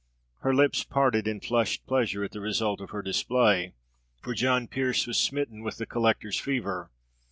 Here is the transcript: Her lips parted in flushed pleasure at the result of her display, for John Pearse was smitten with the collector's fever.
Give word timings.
Her 0.39 0.51
lips 0.55 0.83
parted 0.83 1.27
in 1.27 1.41
flushed 1.41 1.85
pleasure 1.85 2.23
at 2.23 2.31
the 2.31 2.41
result 2.41 2.81
of 2.81 2.89
her 2.89 3.03
display, 3.03 3.75
for 4.19 4.33
John 4.33 4.65
Pearse 4.67 5.05
was 5.05 5.19
smitten 5.19 5.61
with 5.61 5.77
the 5.77 5.85
collector's 5.85 6.39
fever. 6.39 6.89